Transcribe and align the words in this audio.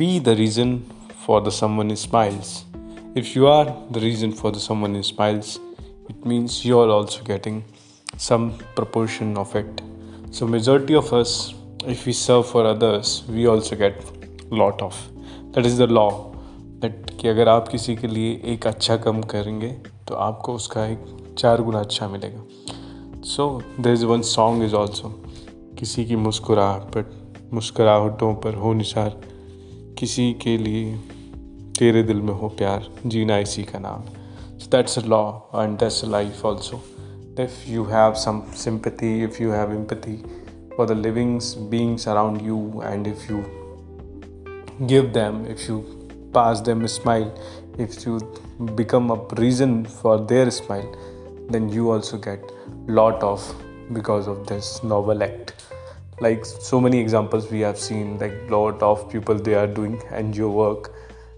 be 0.00 0.18
the 0.18 0.34
reason 0.36 0.70
for 1.24 1.42
the 1.42 1.50
someone 1.50 1.94
smiles. 1.94 2.64
If 3.14 3.34
you 3.36 3.46
are 3.46 3.66
the 3.90 4.00
reason 4.00 4.32
for 4.32 4.50
the 4.50 4.60
someone 4.60 5.02
smiles, 5.02 5.58
it 6.08 6.24
means 6.24 6.64
you 6.64 6.78
are 6.78 6.88
also 6.88 7.22
getting 7.22 7.62
some 8.16 8.46
proportion 8.74 9.36
of 9.36 9.54
it. 9.54 9.82
So 10.30 10.46
majority 10.46 10.94
of 10.94 11.12
us, 11.12 11.52
if 11.86 12.06
we 12.06 12.14
serve 12.14 12.48
for 12.48 12.64
others, 12.64 13.24
we 13.28 13.46
also 13.46 13.76
get 13.76 14.02
lot 14.50 14.80
of. 14.80 14.96
That 15.52 15.66
is 15.66 15.76
the 15.76 15.86
law. 15.86 16.10
That 16.82 17.10
कि 17.20 17.28
अगर 17.28 17.48
आप 17.48 17.66
किसी 17.68 17.94
के 17.96 18.06
लिए 18.06 18.30
एक 18.52 18.66
अच्छा 18.66 18.96
कम 19.06 19.20
करेंगे 19.30 19.68
तो 20.08 20.14
आपको 20.26 20.54
उसका 20.54 20.84
एक 20.86 21.34
चार 21.38 21.62
गुना 21.62 21.80
अच्छा 21.80 22.08
मिलेगा 22.08 23.20
so 23.32 23.48
there 23.80 23.92
is 23.92 24.04
one 24.06 24.22
song 24.28 24.64
is 24.64 24.74
also 24.74 25.08
किसी 25.78 26.04
की 26.04 26.16
मुस्कुराहट 26.16 26.82
पर 26.94 27.10
मुस्कुराहटों 27.54 28.34
पर 28.44 28.54
हो 28.62 28.72
निसार 28.74 29.18
किसी 30.00 30.32
के 30.32 30.56
लिए 30.58 30.96
तेरे 31.78 32.02
दिल 32.02 32.16
में 32.16 32.32
हो 32.34 32.48
प्यार, 32.48 32.86
जीना 33.06 33.38
इसी 33.38 33.62
का 33.62 33.78
नाम। 33.78 34.02
That's 34.70 34.98
a 34.98 35.02
law 35.02 35.22
and 35.54 35.78
that's 35.78 36.04
a 36.04 36.08
life 36.08 36.44
also 36.44 36.80
if 37.40 37.70
you 37.70 37.84
have 37.84 38.14
some 38.14 38.42
sympathy 38.56 39.24
if 39.24 39.42
you 39.42 39.50
have 39.50 39.72
empathy 39.72 40.16
for 40.76 40.86
the 40.86 40.90
livings 40.90 41.54
beings 41.58 42.08
around 42.08 42.42
you 42.42 42.82
and 42.84 43.06
if 43.06 43.32
you 43.32 43.42
give 44.86 45.10
them 45.14 45.46
if 45.46 45.70
you 45.70 45.78
pass 46.34 46.58
them 46.58 46.86
smile 46.86 47.30
if 47.80 48.08
you 48.08 48.18
become 48.60 49.10
a 49.10 49.18
reason 49.34 49.82
for 49.84 50.18
their 50.18 50.50
smile 50.50 50.86
then 51.52 51.70
you 51.70 51.90
also 51.90 52.18
get 52.18 52.46
lot 52.90 53.24
of 53.24 53.52
because 53.92 54.28
of 54.28 54.38
this 54.38 54.84
noble 54.84 55.22
act 55.22 55.52
Like 56.20 56.44
so 56.44 56.80
many 56.80 56.98
examples 56.98 57.50
we 57.50 57.60
have 57.60 57.78
seen, 57.78 58.18
like 58.18 58.34
lot 58.50 58.82
of 58.82 59.10
people 59.10 59.34
they 59.34 59.54
are 59.54 59.66
doing 59.66 59.98
NGO 59.98 60.52
work 60.52 60.92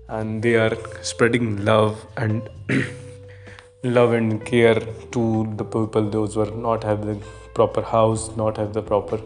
and 0.09 0.43
they 0.43 0.57
are 0.57 0.77
spreading 1.03 1.65
love 1.65 2.05
and 2.17 2.49
love 3.85 4.13
and 4.13 4.45
care 4.45 4.81
to 5.13 5.53
the 5.57 5.65
people 5.65 6.11
those 6.11 6.35
who 6.35 6.43
are 6.43 6.51
not 6.51 6.83
have 6.85 7.07
the 7.07 7.17
proper 7.55 7.83
house, 7.83 8.37
not 8.37 8.57
have 8.57 8.73
the 8.73 8.83
proper 8.83 9.21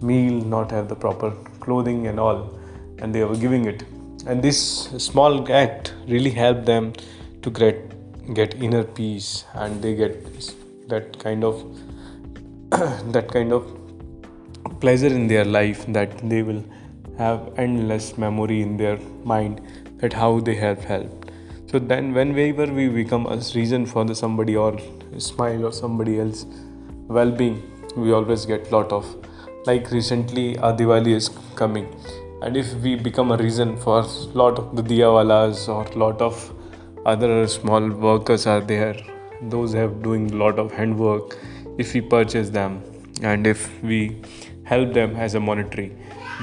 meal, 0.00 0.42
not 0.44 0.70
have 0.70 0.88
the 0.88 0.96
proper 0.96 1.30
clothing 1.60 2.06
and 2.06 2.18
all, 2.18 2.58
and 2.98 3.14
they 3.14 3.22
are 3.22 3.36
giving 3.36 3.66
it. 3.66 3.84
And 4.26 4.42
this 4.42 4.58
small 4.98 5.50
act 5.52 5.94
really 6.08 6.30
helped 6.30 6.66
them 6.66 6.92
to 7.42 7.50
get 7.50 8.34
get 8.34 8.54
inner 8.60 8.82
peace 8.82 9.44
and 9.54 9.80
they 9.80 9.94
get 9.94 10.14
that 10.88 11.16
kind 11.18 11.44
of 11.44 11.62
that 13.12 13.30
kind 13.30 13.52
of 13.52 13.85
pleasure 14.80 15.08
in 15.08 15.26
their 15.26 15.44
life 15.44 15.84
that 15.88 16.18
they 16.28 16.42
will 16.42 16.64
have 17.18 17.52
endless 17.56 18.18
memory 18.18 18.62
in 18.62 18.76
their 18.76 18.98
mind 19.24 19.60
that 19.98 20.12
how 20.12 20.40
they 20.40 20.54
have 20.54 20.84
helped. 20.84 21.30
So 21.70 21.78
then 21.78 22.12
whenever 22.12 22.66
we 22.66 22.88
become 22.88 23.26
a 23.26 23.36
reason 23.54 23.86
for 23.86 24.04
the 24.04 24.14
somebody 24.14 24.56
or 24.56 24.78
smile 25.18 25.64
or 25.66 25.72
somebody 25.72 26.20
else 26.20 26.46
well-being 27.08 27.62
we 27.96 28.12
always 28.12 28.44
get 28.46 28.70
lot 28.70 28.92
of 28.92 29.04
like 29.66 29.90
recently 29.90 30.54
a 30.56 30.72
diwali 30.72 31.14
is 31.14 31.30
coming. 31.54 31.88
And 32.42 32.56
if 32.56 32.74
we 32.74 32.94
become 32.94 33.32
a 33.32 33.36
reason 33.36 33.76
for 33.76 34.04
lot 34.34 34.58
of 34.58 34.76
the 34.76 34.82
diyawalas 34.82 35.68
or 35.68 35.84
lot 35.98 36.20
of 36.20 36.52
other 37.04 37.46
small 37.48 37.88
workers 37.88 38.46
are 38.46 38.60
there 38.60 38.96
those 39.42 39.72
have 39.72 40.02
doing 40.02 40.28
lot 40.38 40.58
of 40.58 40.72
handwork 40.72 41.36
if 41.78 41.94
we 41.94 42.00
purchase 42.00 42.50
them. 42.50 42.82
And 43.22 43.46
if 43.46 43.82
we 43.82 44.22
help 44.66 44.92
them 44.92 45.16
as 45.16 45.34
a 45.34 45.40
monetary. 45.40 45.90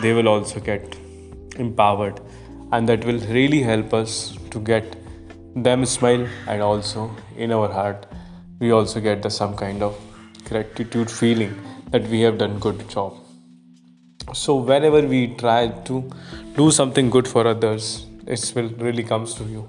They 0.02 0.14
will 0.14 0.28
also 0.28 0.60
get 0.60 0.96
empowered. 1.58 2.20
And 2.72 2.90
that 2.90 3.06
will 3.06 3.20
really 3.38 3.62
help 3.62 3.94
us 3.94 4.38
to 4.52 4.60
get 4.60 4.96
them 5.56 5.86
smile 5.86 6.28
and 6.48 6.62
also 6.64 7.16
in 7.38 7.52
our 7.52 7.72
heart 7.72 8.08
we 8.60 8.72
also 8.72 9.00
get 9.00 9.22
the 9.22 9.30
some 9.30 9.56
kind 9.56 9.84
of 9.84 10.00
gratitude 10.50 11.12
feeling 11.12 11.54
that 11.92 12.08
we 12.08 12.22
have 12.22 12.40
done 12.40 12.58
good 12.60 12.90
job. 12.90 13.14
So 14.34 14.56
whenever 14.56 15.02
we 15.02 15.36
try 15.36 15.68
to 15.90 16.10
do 16.56 16.72
something 16.72 17.12
good 17.12 17.28
for 17.28 17.46
others 17.46 18.08
it 18.26 18.52
will 18.56 18.70
really 18.86 19.04
comes 19.04 19.36
to 19.36 19.44
you. 19.44 19.68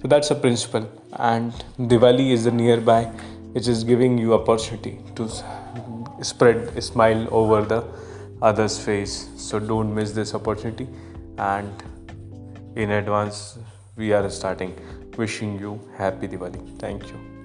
So 0.00 0.08
that's 0.08 0.30
a 0.30 0.34
principle. 0.34 0.88
And 1.18 1.52
diwali 1.78 2.30
is 2.30 2.44
the 2.44 2.50
nearby 2.50 3.10
which 3.56 3.68
is 3.68 3.84
giving 3.84 4.18
you 4.18 4.34
opportunity 4.34 4.98
to 5.18 5.26
spread 6.30 6.58
a 6.80 6.82
smile 6.82 7.26
over 7.30 7.62
the 7.62 7.82
other's 8.42 8.78
face. 8.78 9.30
So 9.36 9.58
don't 9.58 9.94
miss 9.94 10.12
this 10.12 10.34
opportunity. 10.34 10.86
And 11.38 11.82
in 12.74 12.90
advance 12.90 13.58
we 13.96 14.12
are 14.12 14.28
starting. 14.28 14.76
Wishing 15.16 15.58
you 15.58 15.80
happy 15.96 16.28
diwali. 16.28 16.60
Thank 16.78 17.08
you 17.08 17.35